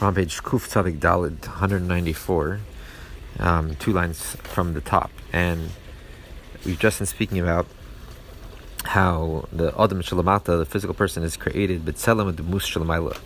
[0.00, 2.60] on page Kuf Tzadik Dalid 194,
[3.40, 5.10] um, two lines from the top.
[5.32, 5.70] And
[6.64, 7.66] we've just been speaking about
[8.84, 13.18] how the Adam Shalamata, the physical person, is created, but the Mus Shalamayla,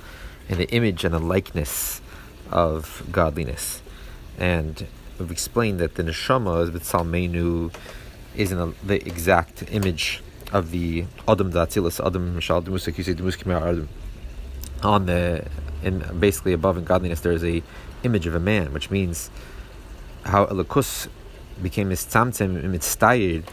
[0.49, 2.01] in the image and the likeness
[2.51, 3.83] of godliness.
[4.39, 4.87] And
[5.19, 7.71] we've explained that the Neshama, Bitzal Menu,
[8.35, 13.87] is in the exact image of the Adam Datilis, Adam Shal Demusakise Demuskimar
[14.83, 15.47] on the
[15.83, 17.63] in basically above in godliness there is a
[18.03, 19.31] image of a man, which means
[20.25, 21.09] how Elikus
[21.61, 23.45] became mistamtim mitztayid,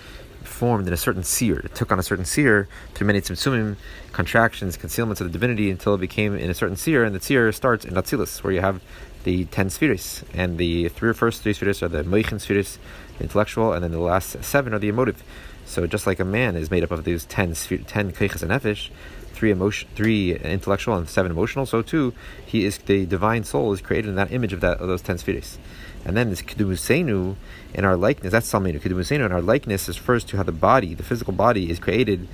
[0.44, 1.60] formed in a certain seer.
[1.60, 3.76] It took on a certain seer through many tzimtzumim,
[4.12, 7.52] contractions, concealments of the divinity until it became in a certain seer, and the seer
[7.52, 8.82] starts in Atzilus, where you have
[9.24, 12.80] the ten spheres, and the three first three spheres are the moichin spheres,
[13.18, 15.24] the intellectual, and then the last seven are the emotive.
[15.66, 18.52] So just like a man is made up of these ten ten ten keiches and
[18.52, 18.90] nefesh,
[19.40, 21.66] three emotion, three intellectual and seven emotional.
[21.66, 22.14] So too,
[22.46, 25.18] he is the divine soul is created in that image of that of those ten
[25.18, 25.58] spheres.
[26.04, 27.38] And then this kedumusenu
[27.74, 28.34] in our likeness.
[28.34, 28.82] That's salmenu.
[28.82, 32.28] Kedumusenu in our likeness is refers to how the body, the physical body, is created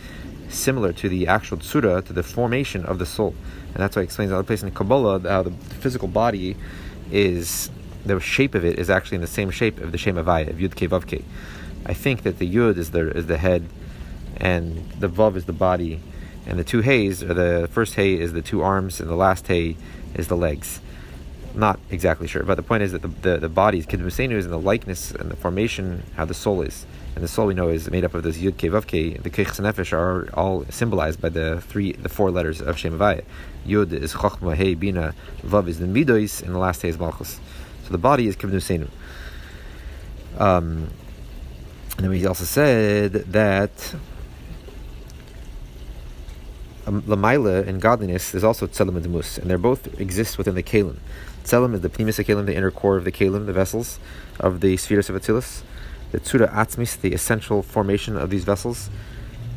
[0.50, 3.36] similar to the actual tsura, to the formation of the soul.
[3.68, 6.58] And that's why it explains another place in Kabbalah how the, physical body
[7.12, 7.70] is
[8.04, 10.58] the shape of it is actually in the same shape of the Shem Havaya, of
[10.58, 11.24] Yud Ke Vav Ke.
[11.86, 13.70] I think that the Yud is the is the head,
[14.38, 16.02] and the Vav is the body,
[16.46, 19.48] and the two hays or the first hay is the two arms, and the last
[19.48, 19.78] hay
[20.14, 20.82] is the legs.
[21.54, 24.46] Not exactly sure, but the point is that the the, the body is Kidmusenu is
[24.46, 27.70] in the likeness and the formation how the soul is, and the soul we know
[27.70, 29.22] is made up of this Yud Ke Vav Ke.
[29.22, 33.00] The Kech Nefesh are all symbolized by the three the four letters of Shem.
[33.00, 37.40] Yud is Chochma, Hey, Bina, Vav is the Midois, and the last hay is Malchus.
[37.86, 38.90] So the body is Kidmusenu.
[40.38, 40.90] Um,
[41.96, 43.96] and then we also said that
[46.88, 50.64] Um, Lamaila and godliness is also Tzelem and Mus, and they both exist within the
[50.64, 50.98] Kalim.
[51.44, 54.00] Tzelem is the Pnimis Kalim, the inner core of the Kalim, the vessels
[54.40, 55.64] of the spheres of Atzilus.
[56.12, 58.90] The Tzura Atzmis, the essential formation of these vessels,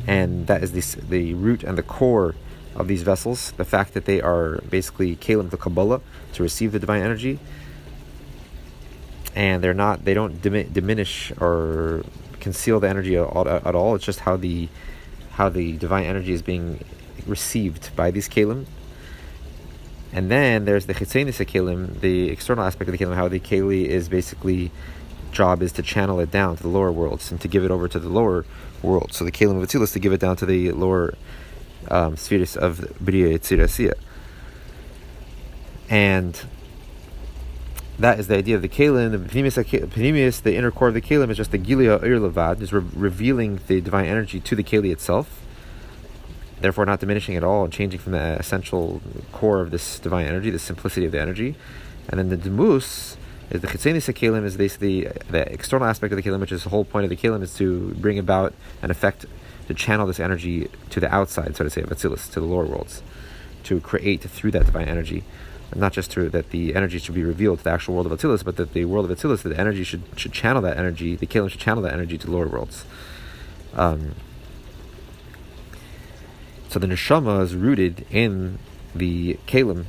[0.07, 2.35] and that is the, the root and the core
[2.75, 3.51] of these vessels.
[3.51, 6.01] The fact that they are basically Kalim, the Kabbalah,
[6.33, 7.39] to receive the divine energy,
[9.35, 12.03] and they're not, they don't diminish or
[12.39, 13.95] conceal the energy at all, at all.
[13.95, 14.67] It's just how the
[15.31, 16.83] how the divine energy is being
[17.25, 18.65] received by these kalim.
[20.11, 23.85] And then there's the chitzenis kalim, the external aspect of the kalim, how the keli
[23.85, 24.71] is basically
[25.31, 27.87] job is to channel it down to the lower worlds and to give it over
[27.87, 28.45] to the lower
[28.81, 29.13] world.
[29.13, 31.13] So the kalim of Atzilus to give it down to the lower
[31.89, 33.93] um, spheres of Bria Yitzirasiya.
[35.89, 36.39] And
[37.97, 39.11] that is the idea of the kalim.
[39.11, 42.71] The panemius, the inner core of the kalim, is just the gilia ir levad, is
[42.71, 45.45] re- revealing the divine energy to the keli itself
[46.61, 50.49] therefore not diminishing at all and changing from the essential core of this divine energy,
[50.49, 51.55] the simplicity of the energy.
[52.09, 53.17] And then the demus
[53.49, 56.69] is the chitzenis kelim is basically the external aspect of the kelim, which is the
[56.69, 59.25] whole point of the kelim is to bring about an effect
[59.67, 62.65] to channel this energy to the outside, so to say, of Atzilus, to the lower
[62.65, 63.03] worlds,
[63.63, 65.23] to create through that divine energy.
[65.75, 68.43] Not just through that the energy should be revealed to the actual world of Atzilus,
[68.43, 71.27] but that the world of Atzilus, that the energy should, should channel that energy, the
[71.27, 72.85] kelim should channel that energy to lower worlds.
[73.75, 74.15] Um,
[76.69, 78.59] so the neshama is rooted in
[78.93, 79.85] the kalim,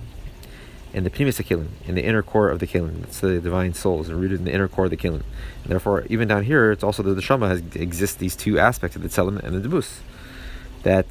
[0.94, 3.02] in the pnimis kalim, in the inner core of the kalim.
[3.04, 5.22] It's the divine soul is rooted in the inner core of the kalim.
[5.62, 8.96] And therefore, even down here, it's also that the neshama has exists these two aspects
[8.96, 9.98] of the tzelim and the debus.
[10.82, 11.06] That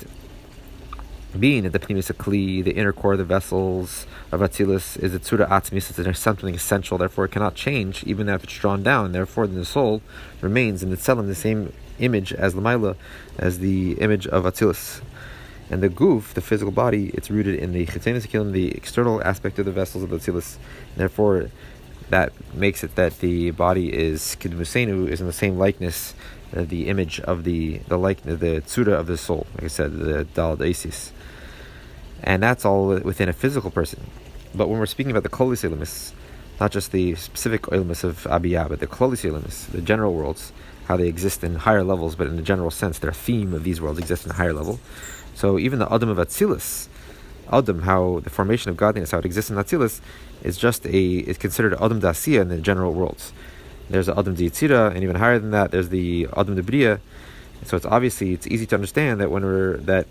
[1.39, 5.19] being at the pnimis kli, the inner core of the vessels of Atzilus, is a
[5.19, 9.11] tzura atzmis, it's something essential, therefore it cannot change, even if it's drawn down.
[9.11, 10.01] Therefore, the soul
[10.41, 12.95] remains in the tzelim, the same image as Lamaila,
[13.37, 15.01] as the image of Atzilus.
[15.69, 19.65] And the goof, the physical body, it's rooted in the chitzenis the external aspect of
[19.65, 20.57] the vessels of the tzilus.
[20.95, 21.49] Therefore,
[22.09, 26.15] that makes it that the body is kidmusenu is in the same likeness,
[26.55, 29.45] uh, the image of the the like the tsura of the soul.
[29.55, 31.11] Like I said, the dal isis.
[32.23, 34.05] And that's all within a physical person.
[34.53, 36.13] But when we're speaking about the kolis
[36.59, 40.51] not just the specific ilimis of abiyah, but the kolis the general worlds,
[40.87, 43.79] how they exist in higher levels, but in the general sense, their theme of these
[43.79, 44.79] worlds exists in a higher level.
[45.39, 46.89] So even the Adam of Atzilus,
[47.49, 50.01] Adam, how the formation of godliness, how it exists in Atzilus,
[50.43, 53.31] is just a is considered Adam Dasiya in the general worlds.
[53.89, 56.99] There's the Adam Yitzira, and even higher than that, there's the Adam Debriya.
[57.63, 60.07] So it's obviously it's easy to understand that when we're that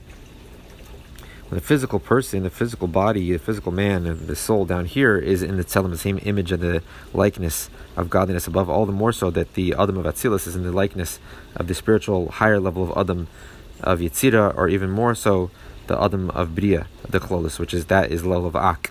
[1.50, 5.18] when the physical person, the physical body, the physical man, and the soul down here
[5.18, 6.82] is in the the same image and the
[7.12, 10.62] likeness of godliness above, all the more so that the Adam of Atzilus is in
[10.62, 11.18] the likeness
[11.54, 13.28] of the spiritual higher level of Adam
[13.80, 15.50] of Yitzira, or even more so,
[15.86, 18.90] the Adam of Bria, the Klolis, which is that is level of Ak.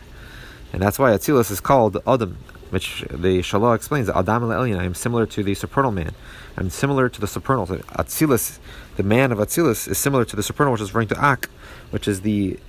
[0.73, 2.37] And that's why Atzilus is called Adam,
[2.69, 6.13] which the Shalah explains Adam I am similar to the supernal man.
[6.57, 7.67] I'm similar to the supernal.
[7.67, 8.59] Atzilus,
[8.97, 11.49] the man of Atzilus, is similar to the supernal, which is referring to Ak,
[11.91, 12.59] which is the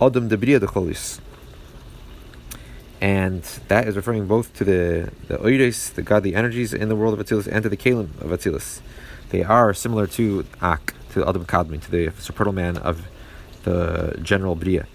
[0.00, 1.20] Adam de Bria de Cholis.
[3.00, 7.18] And that is referring both to the the oides, the godly energies in the world
[7.18, 8.80] of Atzilus, and to the Kalim of Atzilus.
[9.30, 13.06] They are similar to Ak, to Adam Kadmi, to the supernal man of
[13.64, 14.86] the general Bria.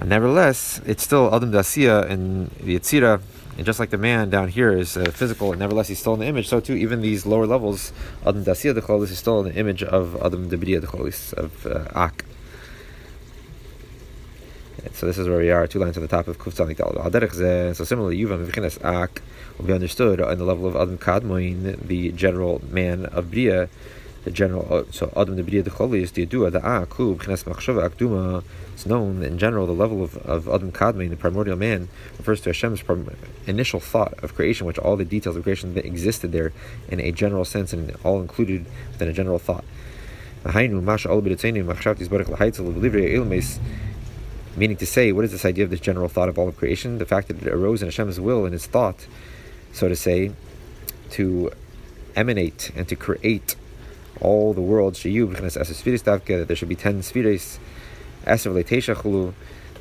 [0.00, 3.20] And nevertheless, it's still Adam Dasiya and the Yetzira,
[3.56, 6.20] and just like the man down here is uh, physical, and nevertheless he's still in
[6.20, 7.92] the image, so too, even these lower levels,
[8.26, 11.66] Adam Dasiya the Cholis is still in the image of Adam Debriya the Cholis, of
[11.66, 12.24] uh, Ak.
[14.92, 17.74] So this is where we are, two lines on the top of Kuf Dal.
[17.74, 19.20] So similarly, Yuvam Vichinas Ak
[19.58, 23.68] will be understood on the level of Adam Kadmoin, the general man of Bria,
[24.26, 24.66] the general.
[24.68, 28.42] Uh, so Adam the Bria the is the Yadua, the Ak, Hu, Vichinas Machshava Akduma.
[28.74, 31.88] It's known in general the level of, of Adam Kadmoin, the primordial man,
[32.18, 32.82] refers to Hashem's
[33.46, 36.52] initial thought of creation, which all the details of creation that existed there
[36.88, 39.64] in a general sense and all included within a general thought.
[40.44, 40.84] Meaning
[44.76, 46.98] to say, what is this idea of this general thought of all of creation?
[46.98, 49.06] The fact that it arose in Hashem's will and His thought,
[49.72, 50.32] so to say,
[51.10, 51.52] to
[52.16, 53.54] emanate and to create
[54.20, 57.58] all the world, that there should be ten spheres,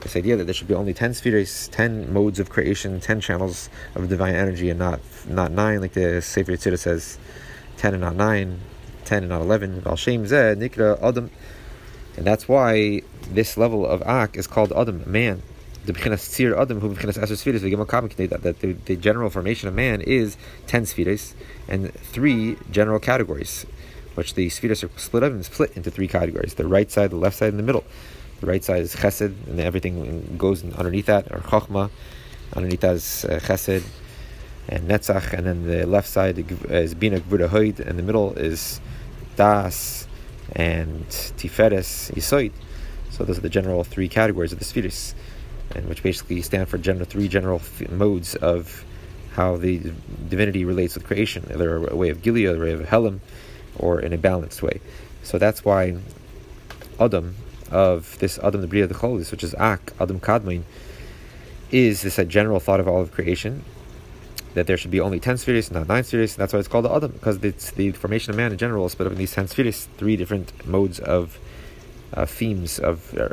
[0.01, 3.69] this idea that there should be only ten spheres, ten modes of creation, ten channels
[3.95, 7.17] of divine energy, and not not nine, like the Sefer Yetzirah says,
[7.77, 8.59] ten and not nine,
[9.03, 9.81] ten and not eleven.
[10.55, 11.31] Nikra Adam.
[12.17, 13.01] And that's why
[13.31, 15.41] this level of Ak is called Adam, man.
[15.85, 16.89] The Tzir Adam, who
[18.29, 21.35] that, that the, the general formation of man is ten spheres
[21.67, 23.65] and three general categories,
[24.15, 27.15] which the spheres are split up and split into three categories: the right side, the
[27.15, 27.83] left side, and the middle.
[28.41, 31.89] The right side is Chesed, and everything goes underneath that, or Chochma.
[32.53, 33.83] Underneath that is uh, Chesed
[34.67, 36.39] and Netzach, and then the left side
[36.69, 38.81] is Bina Gvura Hoid, and the middle is
[39.35, 40.07] Das
[40.53, 42.51] and Tiferes Yisoid.
[43.11, 45.15] So those are the general three categories of the spheres,
[45.73, 48.83] and which basically stand for general three general modes of
[49.33, 49.91] how the
[50.29, 53.19] divinity relates with creation, either a way of Gilead, a way of Helam,
[53.77, 54.81] or in a balanced way.
[55.23, 55.97] So that's why
[56.99, 57.35] Adam,
[57.71, 60.63] of this Adam the Bria the Cholis, which is Ak, Adam Kadmain,
[61.71, 63.63] is this a general thought of all of creation,
[64.53, 66.93] that there should be only 10 spheres, not 9 spheres, that's why it's called the
[66.93, 69.87] Adam, because it's the formation of man in general split up in these 10 spheres,
[69.97, 71.37] three different modes of
[72.13, 73.29] uh, themes of uh,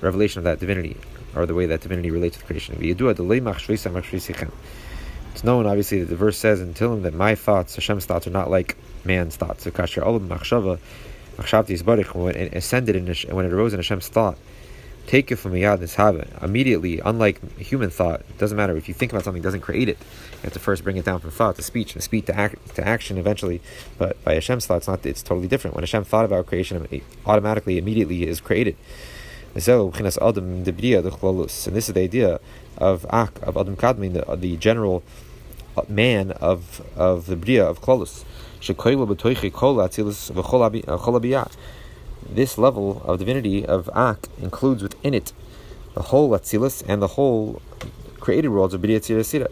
[0.00, 0.96] revelation of that divinity,
[1.34, 2.76] or the way that divinity relates to the creation.
[5.32, 8.30] It's known, obviously, that the verse says in Tehillim that my thoughts, Hashem's thoughts, are
[8.30, 9.64] not like man's thoughts.
[9.64, 10.78] So, kasher olam machshava,
[11.36, 12.00] machshavti is when
[12.36, 14.36] it ascended in and when it arose in Hashem's thought,
[15.06, 17.00] take it from yad nishava immediately.
[17.00, 19.98] Unlike human thought, it doesn't matter if you think about something, doesn't create it.
[20.34, 22.74] You have to first bring it down from thought to speech, and speech to act
[22.74, 23.62] to action eventually.
[23.98, 25.06] But by Hashem's thought, it's not.
[25.06, 25.74] It's totally different.
[25.76, 28.76] When Hashem thought about creation, it automatically, immediately is created.
[29.52, 29.74] And this is
[31.94, 32.40] the idea
[32.80, 35.02] of Ak of Adam Kadmin, the, the general
[35.88, 38.24] man of of the Bria of Klolus.
[41.36, 41.44] Uh,
[42.28, 45.32] this level of divinity of Ak includes within it
[45.94, 47.62] the whole Atzilus and the whole
[48.20, 49.50] created worlds of Bria Tzira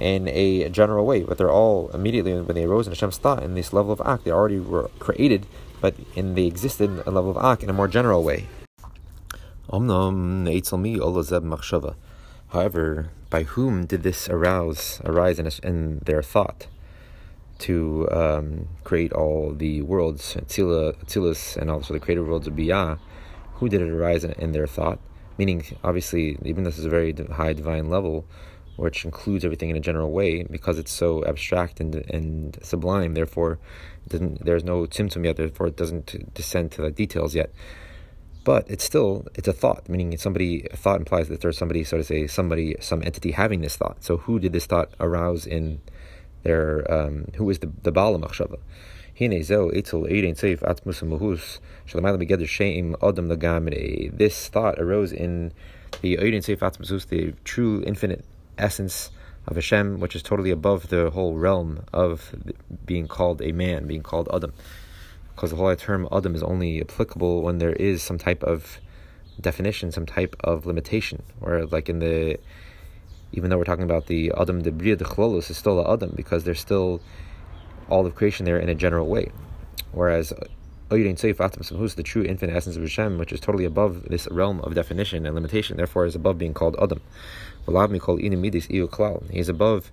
[0.00, 3.54] in a general way, but they're all immediately when they arose in Hashem's thought in
[3.54, 5.46] this level of Ak, they already were created,
[5.80, 8.48] but in they existed level of Ak in a more general way.
[12.52, 16.66] However, by whom did this arouse arise in, in their thought?
[17.62, 22.98] to um, create all the worlds, Atzilus, and also the created worlds of Biyah,
[23.54, 24.98] who did it arise in, in, their thought?
[25.38, 28.24] Meaning, obviously, even this is a very high divine level,
[28.74, 33.14] which includes everything in a general way, because it's so abstract and and sublime.
[33.14, 33.60] Therefore,
[34.08, 35.36] there's no symptom yet.
[35.36, 37.52] Therefore, it doesn't descend to the details yet.
[38.44, 41.96] But it's still it's a thought, meaning somebody a thought implies that there's somebody, so
[41.98, 44.02] to say, somebody, some entity having this thought.
[44.02, 45.80] So, who did this thought arouse in?
[46.42, 48.58] their um, who is the the Baal Machshava.
[54.16, 55.52] This thought arose in
[56.00, 58.24] the Eidin Seif Atzmasus, the true infinite
[58.56, 59.10] essence
[59.46, 62.34] of Hashem, which is totally above the whole realm of
[62.86, 64.52] being called a man, being called Adam.
[65.34, 68.78] Because the whole term Adam is only applicable when there is some type of
[69.40, 72.38] definition, some type of limitation, or like in the
[73.32, 76.12] even though we're talking about the Adam de Bria de Chlolos, is still a Adam
[76.14, 77.00] because there's still
[77.88, 79.30] all of creation there in a general way.
[79.92, 80.32] Whereas
[80.90, 85.24] who's the true infinite essence of Hashem, which is totally above this realm of definition
[85.24, 87.00] and limitation, therefore is above being called Adam.
[89.30, 89.92] He's above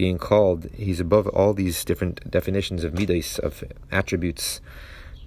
[0.00, 4.62] being called, he's above all these different definitions of midas, of attributes.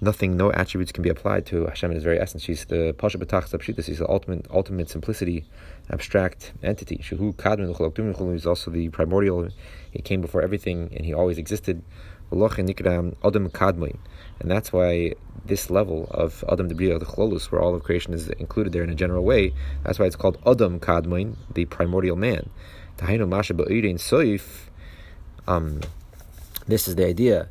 [0.00, 2.42] Nothing, no attributes can be applied to Hashem in his very essence.
[2.42, 3.44] He's the Pasha B'tach
[3.86, 5.44] He's the ultimate, ultimate simplicity,
[5.90, 6.96] abstract entity.
[6.96, 9.48] Shuhu Kadmin He's also the primordial.
[9.92, 11.80] He came before everything, and he always existed.
[12.32, 13.12] Adam.
[14.40, 15.14] And that's why
[15.46, 18.90] this level of Adam Debriya, the Cholus, where all of creation is included there in
[18.90, 19.54] a general way,
[19.84, 22.50] that's why it's called Adam Kadmoin, the primordial man.
[25.46, 25.80] Um,
[26.66, 27.48] this is the idea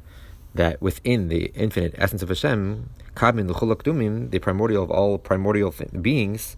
[0.56, 6.58] that within the infinite essence of Hashem, Kadmin Dumim, the primordial of all primordial beings,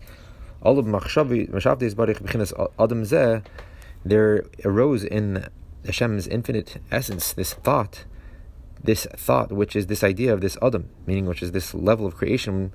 [0.62, 3.46] all of Adam Zeh,
[4.04, 5.48] there arose in
[5.86, 8.06] Hashem's infinite essence this thought
[8.86, 12.16] this thought, which is this idea of this Adam, meaning which is this level of
[12.16, 12.74] creation,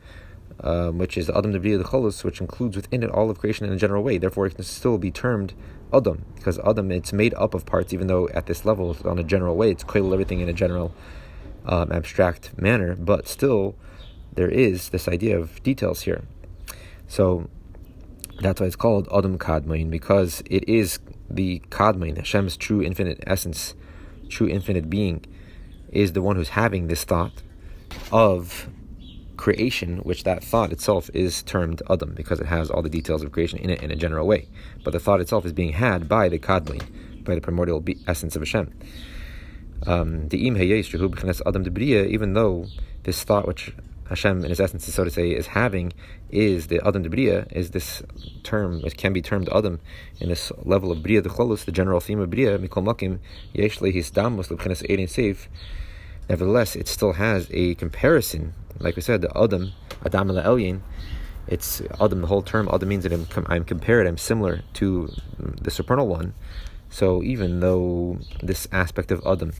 [0.61, 3.67] um, which is the Adam Debriya the Cholos, which includes within it all of creation
[3.67, 4.19] in a general way.
[4.19, 5.55] Therefore, it can still be termed
[5.92, 9.25] Adam, because Adam, it's made up of parts, even though at this level, on a
[9.25, 10.94] general way, it's koil everything in a general,
[11.66, 13.75] um, abstract manner, but still,
[14.35, 16.23] there is this idea of details here.
[17.09, 17.49] So,
[18.40, 23.75] that's why it's called Adam Kadmain, because it is the Kadmain, Hashem's true infinite essence,
[24.28, 25.25] true infinite being
[25.90, 27.42] is the one who's having this thought
[28.12, 28.69] of
[29.40, 33.32] creation, which that thought itself is termed Adam because it has all the details of
[33.32, 34.47] creation in it in a general way.
[34.85, 36.82] But the thought itself is being had by the Kadlin,
[37.25, 38.70] by the primordial essence of Hashem.
[39.82, 40.28] The Um,
[41.47, 41.62] Adam
[42.16, 42.66] even though
[43.04, 43.73] this thought which
[44.11, 45.94] Hashem, in his essence, so to say, is having,
[46.30, 48.02] is the Adam de Bria, is this
[48.42, 49.80] term, it can be termed Adam,
[50.20, 53.20] in this level of Bria de Cholus, the general theme of Bria, Mikol Makim,
[53.54, 55.47] Yesh Damus, Lebchenes Eidin Seif.
[56.30, 59.72] Nevertheless, it still has a comparison, like we said, the Adam,
[60.06, 60.80] Adam Elyin,
[61.49, 65.72] it's Adam, the whole term Adam means that I'm, I'm compared, I'm similar to the
[65.72, 66.34] supernal one.
[66.88, 69.54] So even though this aspect of Adam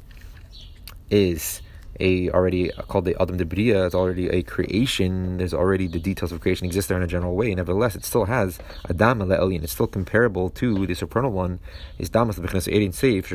[1.11, 1.61] is
[2.01, 5.37] a already called the Adam de Bria is already a creation.
[5.37, 7.55] There's already the details of creation exist there in a general way.
[7.55, 8.59] Nevertheless, it still has
[8.89, 9.63] Adam le'elin.
[9.63, 11.61] It's still comparable to the supernal one.
[11.99, 13.29] Is Damas b'chnas erin seif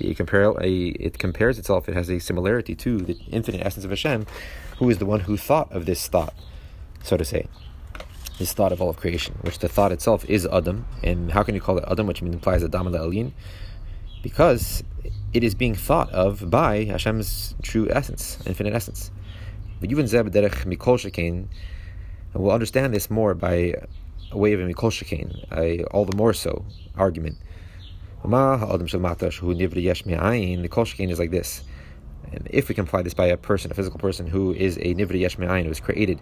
[0.00, 1.88] It compare it compares itself.
[1.88, 4.26] It has a similarity to the infinite essence of Hashem,
[4.78, 6.34] who is the one who thought of this thought,
[7.02, 7.46] so to say
[8.40, 10.86] this thought of all of creation, which the thought itself is Adam.
[11.04, 13.12] And how can you call it Adam, which implies Adam al
[14.22, 14.82] Because
[15.34, 19.10] it is being thought of by Hashem's true essence, infinite essence.
[19.78, 21.46] But even Zeb Derech Mikol Shekain,
[22.32, 23.74] and we'll understand this more by
[24.32, 26.64] a way of a Mikol Shekain, all the more so
[26.96, 27.36] argument.
[28.22, 28.28] The
[30.70, 31.64] Kol is like this.
[32.32, 34.94] And if we can apply this by a person, a physical person who is a
[34.94, 36.20] Nivri Yesh who is created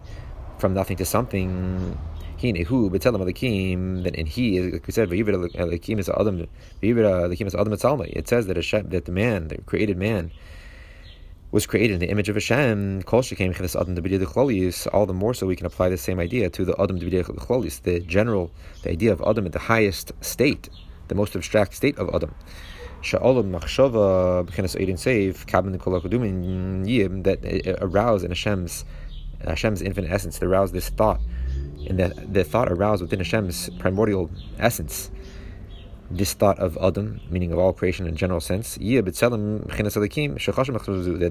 [0.58, 1.98] from nothing to something,
[2.40, 4.04] elikim.
[4.04, 6.08] Then in he, like we said, is.
[8.16, 10.30] It says that Hashem, that the man, the created man,
[11.50, 13.02] was created in the image of Hashem.
[13.06, 18.00] All the more so we can apply the same idea to the adam debidiyah the
[18.00, 18.50] general,
[18.82, 20.68] the idea of adam at the highest state,
[21.08, 22.34] the most abstract state of adam.
[27.22, 28.84] That arouse in Hashem's
[29.44, 31.20] Hashem's infinite essence, to arouse this thought
[31.86, 35.10] and the, the thought aroused within Hashem's primordial essence,
[36.10, 39.12] this thought of Adam, meaning of all creation in general sense, that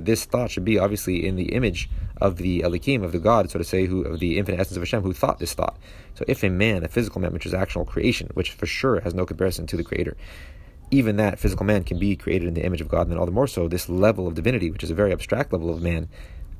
[0.04, 1.90] this thought should be obviously in the image
[2.22, 4.82] of the Elikim, of the God, so to say, who of the infinite essence of
[4.84, 5.78] Hashem, who thought this thought.
[6.14, 9.14] So if a man, a physical man, which is actual creation, which for sure has
[9.14, 10.16] no comparison to the Creator,
[10.92, 13.26] even that physical man can be created in the image of God, and then all
[13.26, 16.08] the more so, this level of divinity, which is a very abstract level of man,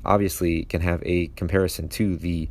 [0.04, 2.48] obviously can have a comparison to the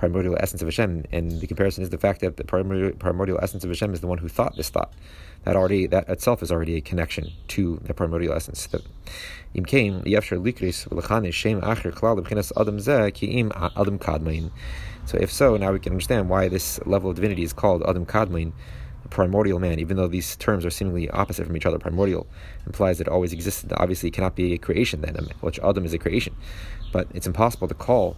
[0.00, 3.64] primordial essence of Hashem, and the comparison is the fact that the primordial, primordial essence
[3.64, 4.90] of Hashem is the one who thought this thought.
[5.44, 8.66] That already that itself is already a connection to the primordial essence.
[8.66, 8.78] So
[15.18, 18.52] if so, now we can understand why this level of divinity is called Adam Kadmain,
[19.10, 21.78] primordial man, even though these terms are seemingly opposite from each other.
[21.78, 22.26] Primordial
[22.64, 23.70] implies that it always existed.
[23.76, 26.34] Obviously, it cannot be a creation then, which Adam is a creation.
[26.90, 28.16] But it's impossible to call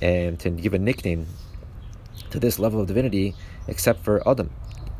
[0.00, 1.26] and to give a nickname
[2.30, 3.34] to this level of divinity
[3.66, 4.50] except for Adam.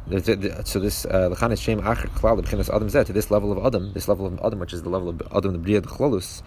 [0.08, 3.92] So this uh, Lechan Shem Acher Klal B'chinas Adam Zeh to this level of Adam,
[3.92, 6.42] this level of Adam, which is the level of Adam the Bria Chlolus,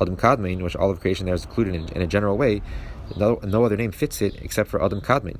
[0.00, 2.62] Adam Kadmin, which all of creation there is included in, in a general way.
[3.16, 5.36] No, no other name fits it except for Adam Kadmin,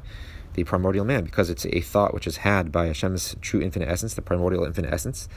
[0.54, 4.14] the primordial man, because it's a thought which is had by Hashem's true infinite essence,
[4.14, 5.28] the primordial infinite essence,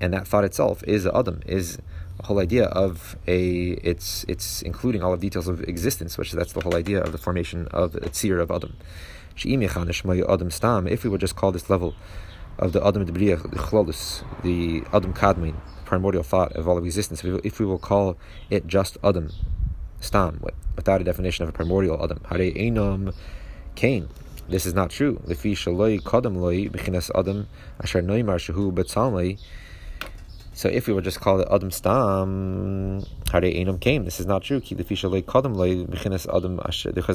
[0.00, 1.78] and that thought itself is Adam, is
[2.24, 6.60] whole idea of a it's it's including all the details of existence, which that's the
[6.60, 8.74] whole idea of the formation of the tzir of Adam.
[10.86, 11.94] If we would just call this level
[12.58, 13.12] of the Adam the
[14.42, 18.18] the Adam Kadmin, primordial thought of all of existence, if we will call
[18.50, 19.30] it just Adam,
[20.00, 20.42] Stam,
[20.76, 23.14] without a definition of a primordial Adam, Hare Einam
[23.74, 24.08] Cain.
[24.48, 25.22] This is not true.
[25.26, 26.68] Lefi Shaloi Kadam Loi
[27.14, 27.48] Adam
[27.80, 29.38] Asher Noimar Shahu Betzalmai
[30.52, 34.04] so if we would just call it Adam Stam, Hare Enam came.
[34.04, 34.60] This is not true.
[34.60, 35.00] Because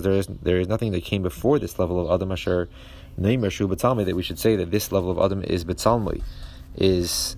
[0.01, 2.69] there is there is nothing that came before this level of Adam Asher
[3.19, 6.23] Neimer Shu Betzalmi that we should say that this level of Adam is Betzalmi,
[6.75, 7.35] is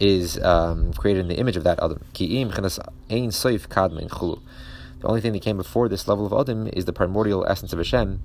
[0.00, 2.00] is um, created in the image of that Adam.
[5.00, 7.78] The only thing that came before this level of Adam is the primordial essence of
[7.78, 8.22] Hashem,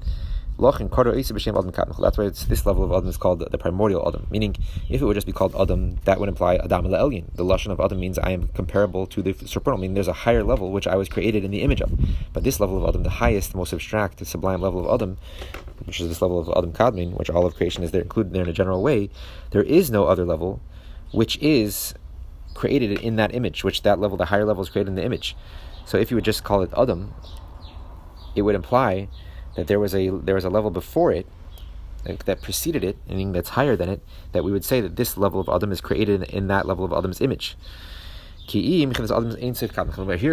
[0.59, 4.27] that's why it's, this level of Adam is called the, primordial Adam.
[4.29, 4.55] Meaning,
[4.89, 7.25] if it would just be called Adam, that would imply Adam Elyon.
[7.35, 9.79] The lashon of Adam means I am comparable to the supernal.
[9.79, 11.91] Meaning, there's a higher level which I was created in the image of.
[12.33, 15.17] But this level of Adam, the highest, most abstract, the sublime level of Adam,
[15.85, 18.43] which is this level of Adam Kadmin, which all of creation is there included there
[18.43, 19.09] in a general way,
[19.51, 20.61] there is no other level
[21.11, 21.93] which is
[22.53, 25.35] created in that image, which that level, the higher level, is created in the image.
[25.85, 27.13] So if you would just call it Adam,
[28.35, 29.09] it would imply
[29.55, 31.27] that there was a there was a level before it
[32.25, 34.01] that preceded it, meaning that's higher than it,
[34.33, 36.91] that we would say that this level of Adam is created in, that level of
[36.91, 37.55] Adam's image.
[38.49, 38.77] Here,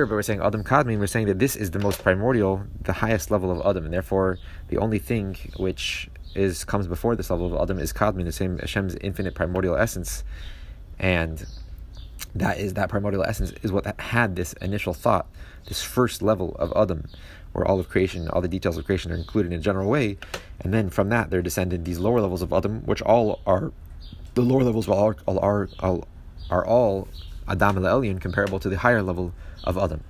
[0.07, 3.31] but we're saying Adam Kadmin, we're saying that this is the most primordial, the highest
[3.31, 7.63] level of Adam, and therefore the only thing which is comes before this level of
[7.63, 10.25] Adam is Kadmin, the same Hashem's infinite primordial essence,
[10.99, 11.47] and
[12.35, 15.27] that is that primordial essence is what had this initial thought,
[15.67, 17.09] this first level of Adam,
[17.53, 20.17] where all of creation, all the details of creation are included in a general way,
[20.61, 23.73] and then from that there descended these lower levels of Adam, which all are
[24.35, 26.03] the lower levels of all are are,
[26.51, 27.09] are all
[27.49, 29.33] Adam el Elyon comparable to the higher level
[29.65, 30.03] of Adam.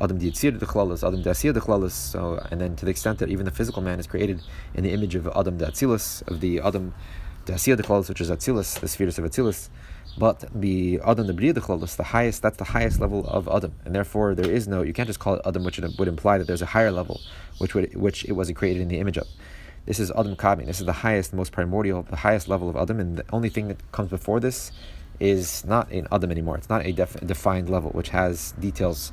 [0.00, 1.90] Adam Yitzir the Chlalis, Adam Dasir the.
[1.90, 4.42] So, and then to the extent that even the physical man is created
[4.74, 6.94] in the image of Adam Datsilis, of the Adam
[7.46, 9.68] Dasir the which is Atsilis, the spheres of Atsilis.
[10.16, 14.50] But the Adam the the highest, that's the highest level of Adam, and therefore there
[14.50, 14.82] is no.
[14.82, 17.20] You can't just call it Adam, which would imply that there's a higher level,
[17.58, 19.26] which would which it wasn't created in the image of.
[19.86, 20.64] This is Adam Kabi.
[20.64, 23.68] This is the highest, most primordial, the highest level of Adam, and the only thing
[23.68, 24.72] that comes before this
[25.20, 26.56] is not in Adam anymore.
[26.56, 29.12] It's not a def- defined level which has details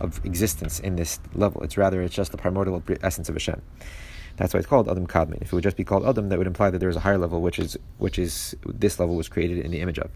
[0.00, 1.62] of existence in this level.
[1.62, 3.62] It's rather it's just the primordial essence of Hashem.
[4.36, 5.42] That's why it's called Adam Kadmin.
[5.42, 7.18] If it would just be called Adam, that would imply that there is a higher
[7.18, 10.10] level, which is which is this level was created in the image of.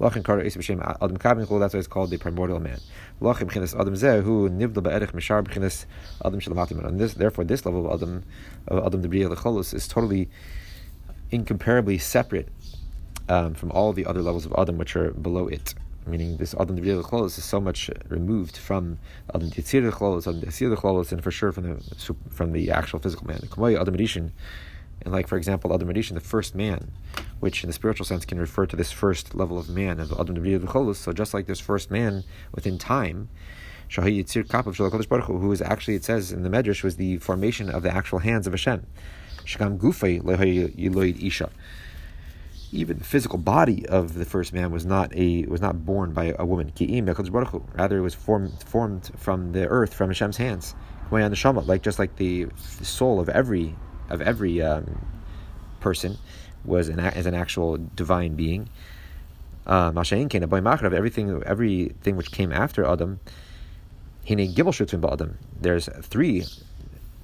[0.00, 1.60] Adam Kadmin.
[1.60, 2.80] That's why it's called the primordial man.
[6.86, 8.24] And this, therefore, this level of Adam,
[8.68, 10.28] of Adam the Bria is totally
[11.30, 12.48] incomparably separate
[13.28, 15.74] um, from all the other levels of Adam which are below it
[16.08, 18.98] meaning this Adam Chlolos is so much removed from
[19.34, 23.26] Adam Yitzir Chlolos, Adam Yasir Chlolos, and for sure from the from the actual physical
[23.26, 23.40] man.
[23.42, 24.30] Adam Rishon,
[25.02, 26.90] and like for example, Adam Rishon, the first man,
[27.40, 30.36] which in the spiritual sense can refer to this first level of man of Adam
[30.36, 30.96] Chlolos.
[30.96, 33.28] So just like this first man within time.
[33.88, 36.96] Shahi Yitzir Kap of Shalakodesh Baruch, Who is actually, it says in the Medrash, was
[36.96, 38.86] the formation of the actual hands of Hashem.
[39.46, 40.20] Shagam Gufay
[41.24, 41.48] Isha
[42.72, 46.34] even the physical body of the first man was not a was not born by
[46.38, 46.72] a woman.
[47.74, 50.74] Rather, it was formed formed from the earth, from Hashem's hands.
[51.10, 52.48] Like just like the,
[52.82, 53.74] soul of every
[54.10, 55.06] of every um,
[55.80, 56.18] person
[56.64, 58.68] was an as an actual divine being.
[59.66, 59.92] Uh,
[60.92, 63.20] everything everything which came after Adam.
[65.60, 66.44] There's three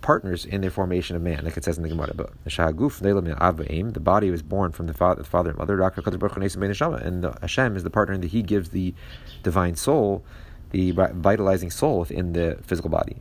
[0.05, 2.13] partners in the formation of man, like it says in the Gemara.
[2.15, 7.75] But the body was born from the father, the father and mother, and the Hashem
[7.75, 8.93] is the partner, and He gives the
[9.43, 10.23] divine soul,
[10.73, 13.17] the vitalizing soul within the physical body.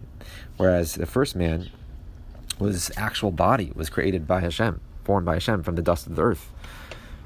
[0.57, 1.71] Whereas the first man
[2.59, 6.21] was actual body, was created by Hashem, formed by Hashem from the dust of the
[6.21, 6.51] earth,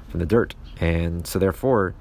[0.08, 0.54] from the dirt.
[0.80, 1.96] And so therefore,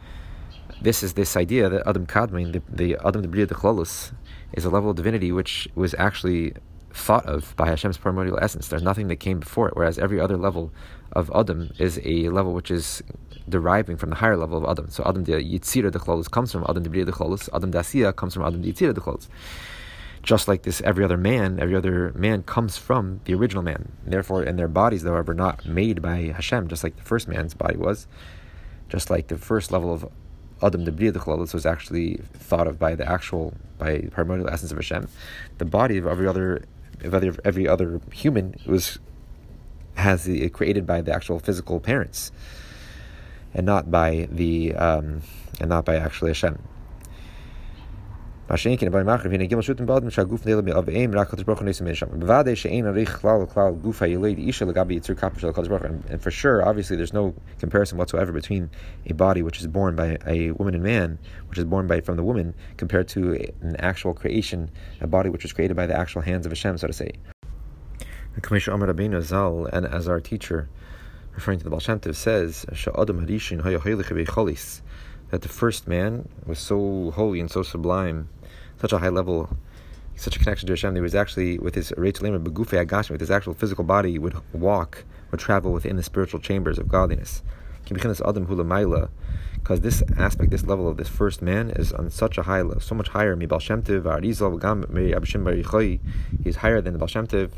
[0.79, 4.11] this is this idea that Adam Kadmin, the, the Adam the Bria the Chlolus,
[4.53, 6.53] is a level of divinity which was actually
[6.97, 8.67] thought of by Hashem's primordial essence.
[8.67, 10.71] There's nothing that came before it, whereas every other level
[11.13, 13.01] of Adam is a level which is
[13.47, 14.89] deriving from the higher level of Adam.
[14.89, 17.79] So Adam the Yitzira de Chlolus comes from Adam the Bria de Chlolus, Adam the
[17.79, 19.27] Asiya comes from Adam the Yitzira de Chlolus.
[20.23, 23.93] Just like this, every other man, every other man comes from the original man.
[24.05, 27.77] Therefore, and their bodies, however, not made by Hashem, just like the first man's body
[27.77, 28.07] was.
[28.89, 30.09] Just like the first level of
[30.61, 34.49] Adam the Bria de Chlolus was actually thought of by the actual, by the primordial
[34.49, 35.07] essence of Hashem.
[35.59, 36.65] The body of every other
[37.03, 38.99] every, every other human was
[39.95, 42.31] has the created by the actual physical parents,
[43.53, 45.21] and not by the um,
[45.59, 46.59] and not by actually Hashem.
[48.49, 51.81] Mashenkin by Machar Vina Gimel Shutim Badim Shaguf Nela Mi Aveim Rak Kadosh Baruch Nesim
[51.81, 52.17] Misham.
[52.17, 56.21] Bevade Shein Arich Klal Klal Guf HaYilei Isha Legabi Yitzur Kapah Shel Kadosh Baruch And
[56.21, 58.69] for sure, obviously, there's no comparison whatsoever between
[59.05, 62.15] a body which is born by a woman and man, which is born by from
[62.15, 66.21] the woman, compared to an actual creation, a body which was created by the actual
[66.21, 67.11] hands of Hashem, so to say.
[68.33, 70.69] And as our teacher,
[71.33, 72.65] referring to the Baal Shem Tov, says,
[75.29, 78.29] that the first man was so holy and so sublime
[78.79, 79.49] such a high level,
[80.15, 80.95] such a connection to Hashem.
[80.95, 85.71] He was actually with his Agashim, with his actual physical body, would walk, would travel
[85.71, 87.43] within the spiritual chambers of godliness.
[87.85, 92.81] Because this aspect, this level of this first man is on such a high level,
[92.81, 93.35] so much higher.
[93.35, 93.51] He's
[96.57, 97.51] higher than the Baal Shem Tov,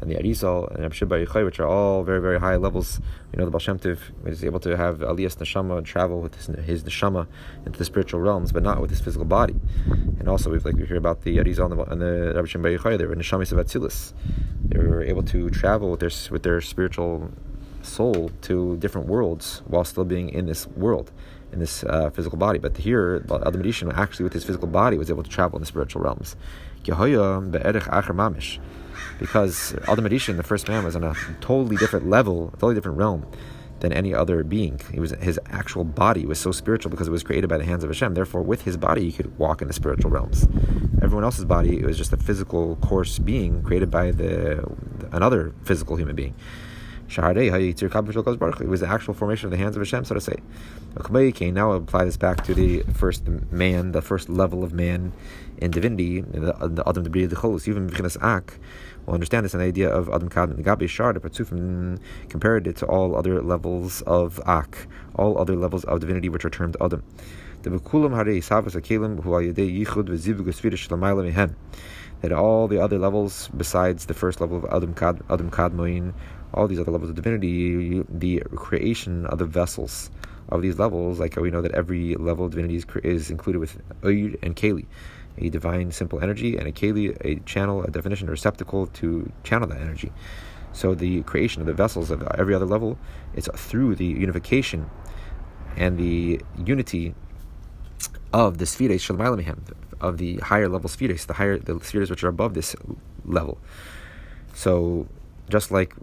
[0.00, 3.00] and the Arizal and Rabshib Yichai, which are all very, very high levels.
[3.32, 6.34] We know the Baal Shem Tov is able to have Aliyas Neshama and travel with
[6.34, 7.26] his, his Neshama
[7.64, 9.56] into the spiritual realms, but not with his physical body.
[10.18, 12.62] And also, we've like we hear about the Arizal and the, and the Rabbi Shem
[12.62, 14.12] Yichai, they were Neshamis of Atzilus.
[14.66, 17.30] They were able to travel with their, with their spiritual
[17.82, 21.12] soul to different worlds while still being in this world
[21.52, 22.58] in this uh, physical body.
[22.58, 25.66] But here, Adam Rishon actually with his physical body was able to travel in the
[25.66, 26.34] spiritual realms
[29.18, 32.98] because Adam Rishon, the first man, was on a totally different level, a totally different
[32.98, 33.26] realm
[33.80, 34.80] than any other being.
[34.92, 37.84] He was his actual body was so spiritual because it was created by the hands
[37.84, 38.14] of Hashem.
[38.14, 40.48] Therefore, with his body, he could walk in the spiritual realms.
[41.02, 44.64] Everyone else's body, it was just a physical, coarse being created by the
[45.12, 46.34] another physical human being.
[47.08, 50.36] It was the actual formation of the hands of Hashem, so to say.
[51.52, 55.12] Now apply this back to the first man, the first level of man
[55.58, 57.88] in divinity, the Adam the Bria the Cholus, even
[58.22, 58.58] Ak.
[59.06, 62.74] We'll understand this the idea of Adam Kad and Gabi Shar, the Patsufim compared it
[62.78, 67.04] to all other levels of Ak, all other levels of divinity which are termed Adam.
[67.62, 67.72] That
[72.32, 76.14] all the other levels besides the first level of Adam Kad Adam
[76.54, 80.10] all these other levels of divinity, the creation of the vessels
[80.48, 83.80] of these levels, like we know that every level of divinity is, is included with
[84.02, 84.86] Oyud and Keli,
[85.38, 89.68] a divine simple energy, and a Keli, a channel, a definition, a receptacle to channel
[89.68, 90.12] that energy.
[90.72, 92.98] So the creation of the vessels of every other level
[93.34, 94.90] is through the unification
[95.76, 97.14] and the unity
[98.32, 99.08] of the spheres
[100.00, 102.76] of the higher level spheres, the higher the spheres which are above this
[103.24, 103.58] level.
[104.54, 105.06] So
[105.48, 105.94] just like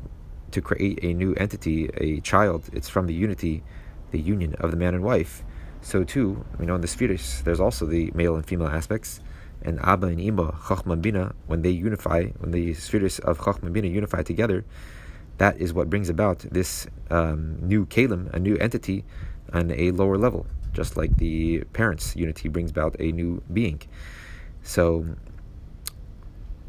[0.52, 3.64] to create a new entity, a child, it's from the unity,
[4.12, 5.44] the union of the man and wife.
[5.84, 9.20] So too, you know, in the spheres, there's also the male and female aspects.
[9.62, 13.88] And Abba and Ima, Chachma Bina, when they unify, when the spheres of Chachma Bina
[13.88, 14.66] unify together,
[15.38, 19.04] that is what brings about this um, new Kalim, a new entity,
[19.52, 23.82] on a lower level, just like the parents' unity brings about a new being.
[24.64, 25.06] So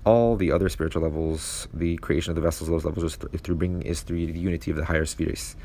[0.04, 3.82] all the other spiritual levels, the creation of the vessels, those levels is through bringing
[3.82, 5.56] is through the unity of the higher spheres.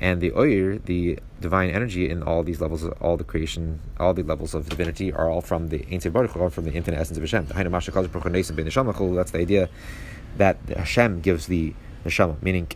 [0.00, 4.14] And the oir, the divine energy in all these levels, of all the creation, all
[4.14, 7.22] the levels of divinity are all from the Ein Baruch from the infinite essence of
[7.22, 7.46] Hashem.
[7.46, 9.68] That's the idea
[10.38, 12.68] that Hashem gives the neshama, meaning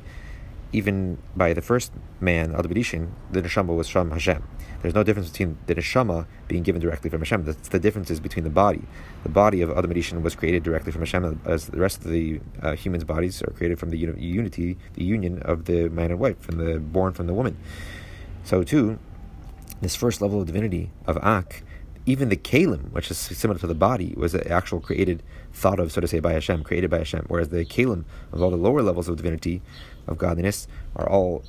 [0.72, 4.42] even by the first man, Adam the neshama was from Hashem.
[4.84, 7.46] There's no difference between the neshama being given directly from Hashem.
[7.46, 8.82] That's the differences between the body.
[9.22, 12.42] The body of Adam Rishon was created directly from Hashem, as the rest of the
[12.60, 16.20] uh, humans' bodies are created from the uni- unity, the union of the man and
[16.20, 17.56] wife, from the born from the woman.
[18.44, 18.98] So too,
[19.80, 21.62] this first level of divinity of Ak,
[22.04, 25.22] even the kalim, which is similar to the body, was an actual created,
[25.54, 27.24] thought of, so to say, by Hashem, created by Hashem.
[27.28, 29.62] Whereas the kalim of all the lower levels of divinity,
[30.06, 31.42] of godliness, are all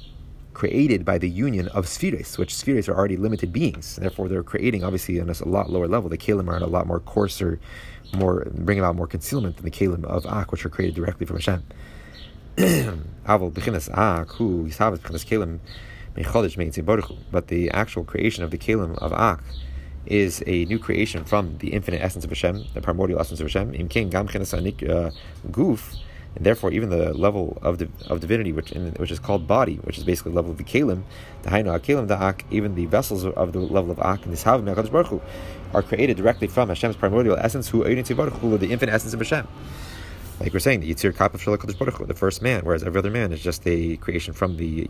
[0.56, 3.98] created by the union of spheres, which spheres are already limited beings.
[3.98, 6.10] Therefore, they're creating obviously on a lot lower level.
[6.10, 7.60] The kalim are on a lot more coarser,
[8.16, 11.36] more bring about more concealment than the kalim of Ak, which are created directly from
[11.36, 11.64] Hashem.
[17.32, 19.44] But the actual creation of the kalim of Ak
[20.06, 23.74] is a new creation from the infinite essence of Hashem, the primordial essence of Hashem.
[26.36, 29.76] And therefore even the level of the, of divinity, which in, which is called body,
[29.84, 31.04] which is basically the level of the kalim,
[31.44, 34.44] the hainu kalim the ak, even the vessels of the level of ak and this
[34.44, 35.22] havim Baruch Hu,
[35.74, 39.48] are created directly from Hashem's primordial essence, who Baruch the infinite essence of Hashem.
[40.40, 41.46] Like we're saying, the Yitzir Kapaf
[41.80, 44.90] Baruch Hu, the first man, whereas every other man is just a creation from the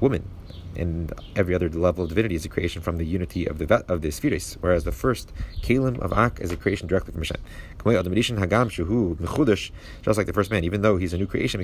[0.00, 0.28] woman
[0.76, 4.02] and every other level of divinity is a creation from the unity of the of
[4.02, 5.32] the spheres, whereas the first
[5.62, 7.40] kalim of Ak is a creation directly from Hashem.
[10.02, 11.62] Just like the first man, even though he's a new creation,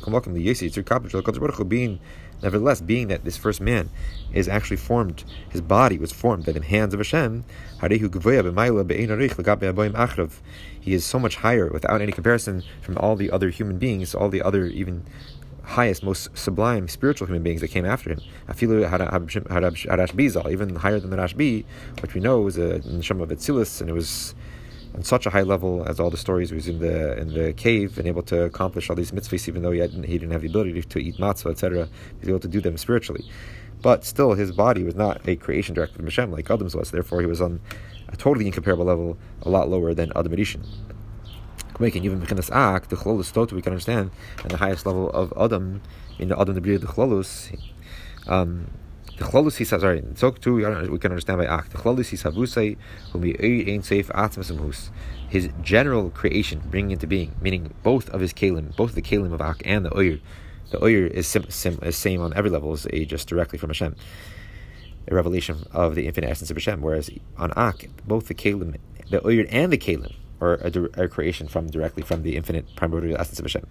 [1.68, 2.00] being
[2.42, 3.90] nevertheless, being that this first man
[4.32, 7.44] is actually formed, his body was formed by the hands of Hashem.
[10.80, 14.28] He is so much higher without any comparison from all the other human beings, all
[14.28, 15.04] the other even
[15.64, 18.20] highest, most sublime spiritual human beings that came after him.
[18.48, 21.64] Afilu Harash Bizal, even higher than the Rashbi,
[22.00, 24.34] which we know was a neshama of and it was
[24.94, 26.50] on such a high level as all the stories.
[26.50, 29.62] He was in the in the cave and able to accomplish all these mitzvahs, even
[29.62, 31.88] though he, hadn't, he didn't have the ability to eat matzah, etc.
[32.14, 33.24] He was able to do them spiritually.
[33.82, 36.90] But still, his body was not a creation directly from Hashem like Adam's was.
[36.90, 37.60] Therefore, he was on
[38.08, 40.66] a totally incomparable level, a lot lower than Adam Rishon
[41.80, 44.10] making even this act, the chlolus tota we can understand,
[44.42, 45.80] and the highest level of Adam,
[46.18, 47.56] in the Adam the the chlolus,
[48.28, 48.70] um,
[49.20, 51.72] the chlolus he says, sorry, so too we can understand by act.
[51.72, 52.78] The chlolus he savusay,
[53.12, 54.88] whom he ain't safe atmasimhus.
[55.28, 59.40] His general creation, bringing into being, meaning both of his kalim, both the kalim of
[59.42, 60.20] Ak and the Oyr.
[60.70, 63.70] The Oyr is, sim, sim, is same on every level, is a just directly from
[63.70, 63.94] Hashem.
[65.08, 68.78] A revelation of the infinite essence of Hashem, whereas on Ak, both the kalim,
[69.10, 73.20] the Oyr and the kalim, or a, a, creation from directly from the infinite primordial
[73.20, 73.66] essence of Hashem.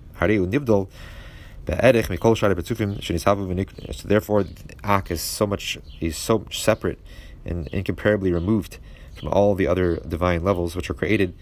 [3.94, 4.46] So therefore,
[4.84, 7.00] Ak is so much is so separate
[7.46, 8.78] and incomparably removed
[9.16, 11.34] from all the other divine levels which are created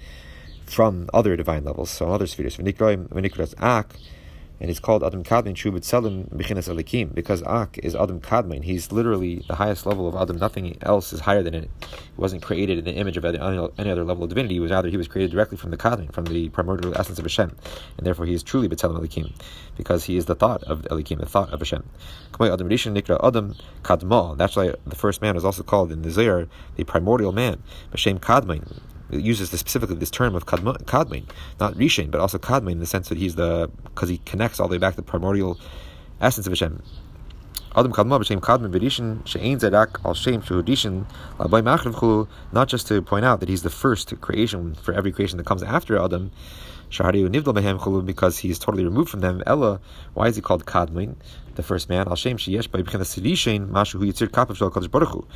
[0.65, 2.57] from other divine levels, so other spheres.
[4.59, 8.63] And he's called Adam Kadmin Shubit Selim Bechinas Alikim because Ak is Adam Kadmin.
[8.63, 10.37] He's literally the highest level of Adam.
[10.37, 11.69] Nothing else is higher than it.
[11.81, 14.55] He wasn't created in the image of any, other level of divinity.
[14.55, 17.25] He was rather he was created directly from the Kadmin, from the primordial essence of
[17.25, 17.55] Hashem,
[17.97, 19.33] and therefore he is truly B'Tselem Alikim
[19.75, 21.83] because he is the thought of Alikim, the thought of Hashem.
[22.39, 24.37] Adam Rishon Nikra Adam Kadma.
[24.37, 28.19] That's why the first man is also called in the Zohar the primordial man, B'Shem
[28.19, 32.85] Kadmin it uses specifically this term of kadmain, not rishain, but also kadmain in the
[32.85, 35.59] sense that he's the because he connects all the way back to the primordial
[36.19, 36.81] essence of Hashem.
[37.75, 41.05] Adam kadma b'shem kadmain v'rishin she'ein zedak al shem shehudishin
[41.37, 45.37] labai machriv Not just to point out that he's the first creation for every creation
[45.37, 46.31] that comes after Adam.
[46.89, 49.43] Shahari nivdal behem chulu because he's totally removed from them.
[49.45, 49.79] Ella,
[50.15, 51.15] why is he called kadmain,
[51.55, 52.07] the first man?
[52.07, 55.27] Al shem sheyesh by b'chinas rishain mashu hu yitzir kapav shel baruch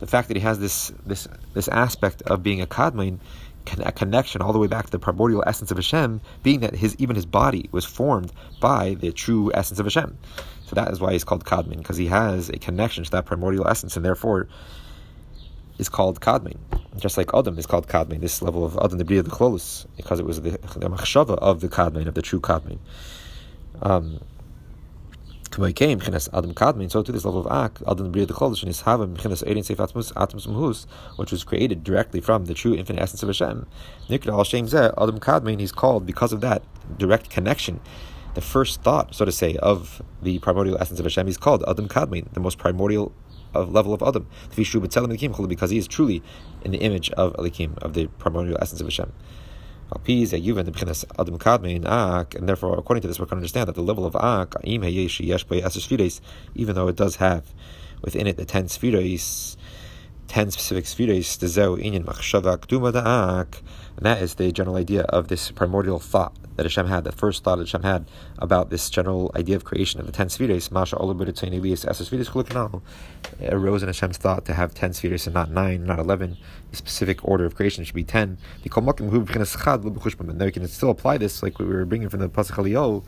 [0.00, 3.18] the fact that he has this this this aspect of being a kadmain,
[3.78, 6.96] a connection all the way back to the primordial essence of Hashem, being that his
[6.98, 10.16] even his body was formed by the true essence of Hashem.
[10.66, 13.66] So that is why he's called kadmain because he has a connection to that primordial
[13.68, 14.48] essence, and therefore
[15.78, 16.58] is called kadmain.
[16.98, 20.20] Just like Adam is called kadmain, this level of Adam the Bria the Close, because
[20.20, 22.78] it was the, the machshava of the kadmain, of the true kadmain.
[23.82, 24.20] Um,
[25.74, 28.82] came Adam Kadmin, so to this level of Ak, Adam Bria the Chodesh, and his
[28.82, 30.86] Havim, Chinas Erin Seif Atmos Mahus,
[31.16, 33.66] which was created directly from the true infinite essence of Hashem.
[34.08, 36.62] Nikra Al Shem Zeh, Adam Kadmin, he's called because of that
[36.98, 37.80] direct connection.
[38.34, 41.88] The first thought, so to say, of the primordial essence of Hashem, he's called Adam
[41.88, 43.12] Kadmin, the most primordial
[43.54, 44.26] of level of Adam.
[44.50, 46.22] Because he is truly
[46.64, 49.12] in the image of Elikim, of the primordial essence of Hashem
[49.92, 49.98] and
[52.48, 54.88] therefore, according to this, we can understand that the level of Ak, even
[56.74, 57.44] though it does have
[58.02, 59.56] within it the ten spheres,
[60.28, 61.56] ten specific spheres, and
[64.00, 67.56] that is the general idea of this primordial thought that Hashem had, the first thought
[67.56, 68.06] that Hashem had
[68.38, 71.42] about this general idea of creation of the ten spheres, Masha arose
[73.82, 76.36] in Hashem's thought to have ten spheres and not nine, not eleven.
[76.70, 78.38] The specific order of creation should be ten.
[78.62, 78.70] And we
[80.52, 83.02] can still apply this like we were bringing from the Pasach Aliyah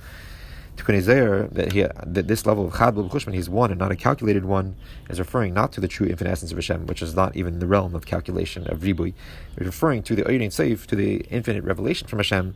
[0.77, 1.73] to Kunezer, that
[2.07, 4.77] that this level of Chad B'Chushman, he's one and not a calculated one,
[5.09, 7.67] is referring not to the true infinite essence of Hashem, which is not even the
[7.67, 9.15] realm of calculation of Ribui.
[9.57, 12.55] Referring to the Oyin Seif, to the infinite revelation from Hashem,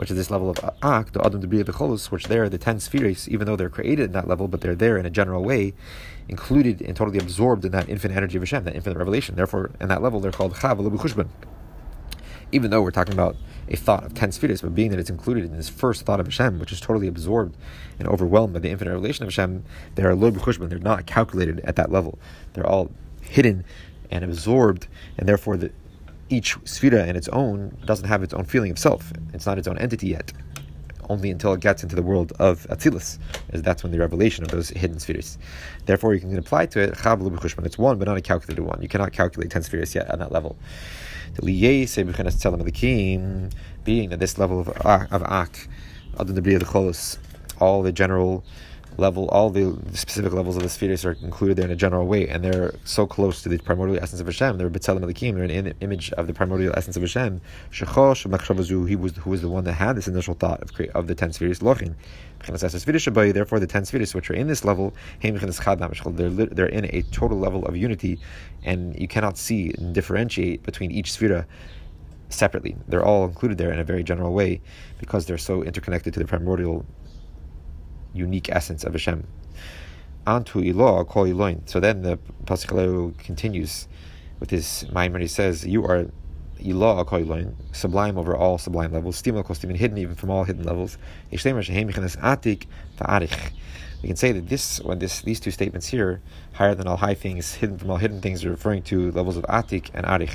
[0.00, 3.28] which is this level of Ak, the Adam Debriya B'Cholos, which there the ten spheres,
[3.28, 5.74] even though they're created in that level, but they're there in a general way,
[6.26, 9.36] included and totally absorbed in that infinite energy of Hashem, that infinite revelation.
[9.36, 11.28] Therefore, in that level, they're called Chav B'Chushman.
[12.50, 13.36] Even though we're talking about
[13.68, 16.24] a thought of ten spheres, but being that it's included in this first thought of
[16.24, 17.58] Hashem, which is totally absorbed
[17.98, 19.64] and overwhelmed by the infinite revelation of Hashem,
[19.96, 20.70] they are b'chushban.
[20.70, 22.18] They're not calculated at that level.
[22.54, 23.66] They're all hidden
[24.10, 24.86] and absorbed,
[25.18, 25.72] and therefore the,
[26.30, 29.12] each sphera in its own doesn't have its own feeling of self.
[29.34, 30.32] It's not its own entity yet.
[31.08, 33.18] Only until it gets into the world of Atzilus,
[33.52, 35.38] as that's when the revelation of those hidden spheres.
[35.86, 36.96] Therefore, you can apply to it
[37.66, 38.80] It's one, but not a calculated one.
[38.80, 40.56] You cannot calculate ten spheres yet on that level
[43.84, 45.68] being that this level of, of Ak,
[47.60, 48.44] all the general
[49.00, 52.28] level, all the specific levels of the spheres are included there in a general way,
[52.28, 54.58] and they're so close to the primordial essence of Hashem.
[54.58, 57.40] They're B'Tselem Elikim, they're an image of the primordial essence of Hashem.
[57.72, 61.14] Shechosh he was who was the one that had this initial thought of of the
[61.14, 61.60] ten spheres.
[61.60, 61.94] Lochin,
[63.32, 67.66] therefore the ten spheres which are in this level, they're they're in a total level
[67.66, 68.20] of unity,
[68.62, 71.46] and you cannot see and differentiate between each sphere
[72.28, 72.76] separately.
[72.88, 74.60] They're all included there in a very general way
[74.98, 76.86] because they're so interconnected to the primordial
[78.12, 79.26] unique essence of Hashem.
[80.26, 81.68] Antu ilo kol iloin.
[81.68, 83.88] So then the Pasuk continues
[84.38, 85.20] with his Maimon.
[85.20, 86.06] He says, "You are
[86.64, 90.64] ilo kol iloin, sublime over all sublime levels, stimul kol hidden even from all hidden
[90.64, 90.98] levels.
[91.30, 91.38] We
[94.08, 96.22] can say that this, when this, these two statements here,
[96.54, 99.44] higher than all high things, hidden from all hidden things, are referring to levels of
[99.44, 100.34] atik and arich,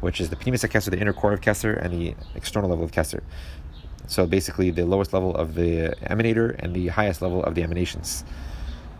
[0.00, 2.90] which is the pnimis Kesser, the inner core of Kesser, and the external level of
[2.92, 3.22] Kesser.
[4.10, 8.24] So basically, the lowest level of the emanator and the highest level of the emanations.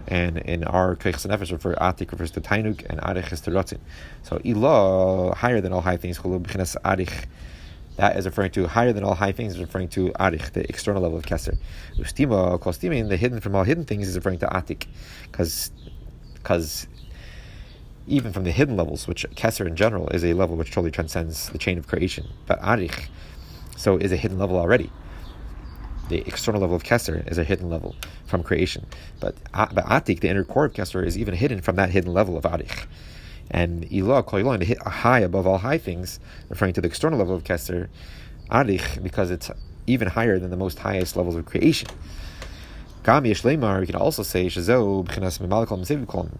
[0.07, 3.81] And in our Keichs Nefesh, refer Atik refers to Taanug and Arich is to Rotzin.
[4.23, 7.25] So Ilah, higher than all high things, Arich.
[7.97, 11.03] That is referring to higher than all high things, is referring to Arich, the external
[11.03, 11.59] level of Kesser.
[11.99, 14.87] Ustima, Kostimin, the hidden from all hidden things, is referring to Atik.
[15.33, 16.87] Because
[18.07, 21.49] even from the hidden levels, which Kesser in general is a level which totally transcends
[21.51, 22.29] the chain of creation.
[22.47, 23.09] But Arich,
[23.81, 24.93] so is a hidden level already.
[26.11, 28.85] The external level of Kesser is a hidden level from creation.
[29.21, 32.37] But, but Atik, the inner core of Kesser, is even hidden from that hidden level
[32.37, 32.87] of Arich.
[33.51, 37.45] And Ilah, Koilon, hit high above all high things, referring to the external level of
[37.45, 37.89] Kesser,
[38.51, 39.51] Arich, because it's
[39.87, 41.89] even higher than the most highest levels of creation.
[43.03, 46.37] Gami Yeshlemar, we can also say Shazo, B'chinas Mimalakol,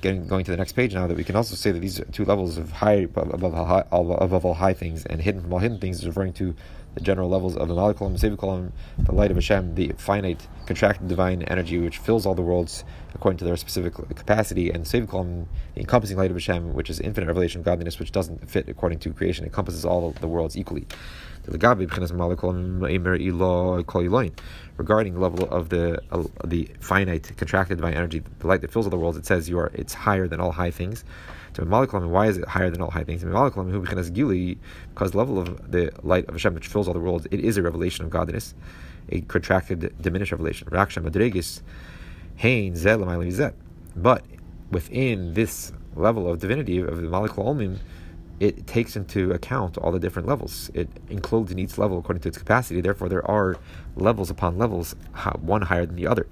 [0.00, 2.26] Getting, going to the next page now, that we can also say that these two
[2.26, 3.54] levels of high above
[3.90, 6.54] all, above all high things and hidden from all hidden things is referring to
[6.94, 11.42] the general levels of the Malikulam, Sevikulam, the light of Hashem, the finite, contracted divine
[11.42, 16.18] energy which fills all the worlds according to their specific capacity, and Sevikulam, the encompassing
[16.18, 19.44] light of Hashem, which is infinite revelation of godliness, which doesn't fit according to creation,
[19.44, 20.86] encompasses all the worlds equally
[24.78, 28.86] regarding the level of the uh, the finite contracted by energy, the light that fills
[28.86, 31.04] all the worlds, it says you are it's higher than all high things.
[31.54, 33.24] To Malikulam, why is it higher than all high things?
[33.24, 37.56] Because the level of the light of Hashem which fills all the worlds, it is
[37.56, 38.54] a revelation of godliness,
[39.08, 40.68] a contracted, diminished revelation.
[43.96, 44.24] But
[44.70, 47.78] within this level of divinity of the Olmim,
[48.40, 50.70] it takes into account all the different levels.
[50.74, 52.80] It includes in each level according to its capacity.
[52.80, 53.56] Therefore, there are
[53.96, 54.94] levels upon levels,
[55.40, 56.28] one higher than the other.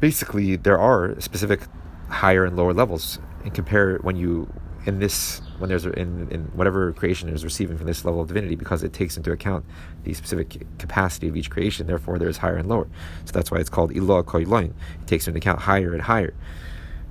[0.00, 1.62] Basically, there are specific
[2.08, 3.18] higher and lower levels.
[3.44, 4.52] And compare when you
[4.86, 8.54] in this when there's in, in whatever creation is receiving from this level of divinity
[8.54, 9.64] because it takes into account
[10.04, 11.86] the specific capacity of each creation.
[11.86, 12.88] Therefore, there's higher and lower.
[13.24, 14.72] So that's why it's called ilah koiloin.
[15.00, 16.34] It takes into account higher and higher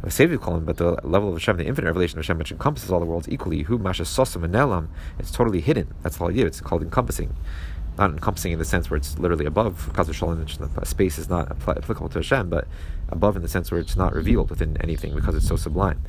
[0.02, 3.28] but the level of Hashem, the infinite revelation of Hashem, which encompasses all the worlds
[3.30, 5.94] equally, who masha sosam and nelam, it's totally hidden.
[6.04, 6.46] That's the whole idea.
[6.46, 7.36] It's called encompassing.
[7.98, 10.48] Not encompassing in the sense where it's literally above, because Shalom,
[10.84, 12.68] space is not applicable to Hashem, but
[13.10, 16.02] above in the sense where it's not revealed within anything because it's so sublime.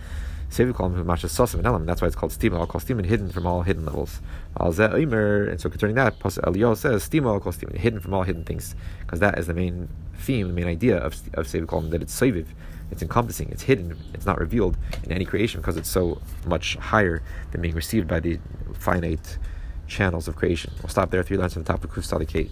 [0.54, 0.72] Who
[1.04, 3.62] masha sosam and nelam, that's why it's called stima, all called stima, hidden from all
[3.62, 4.20] hidden levels.
[4.60, 8.44] Al And so concerning that, Eliyahu says, stima, all called stima, hidden from all hidden
[8.44, 12.18] things, because that is the main theme, the main idea of, of column, that it's
[12.18, 12.46] saviv
[12.90, 17.22] it's encompassing, it's hidden, it's not revealed in any creation because it's so much higher
[17.50, 18.38] than being received by the
[18.74, 19.38] finite
[19.86, 20.72] channels of creation.
[20.82, 21.22] We'll stop there.
[21.22, 22.50] Three lines on the top of Kuf Kate.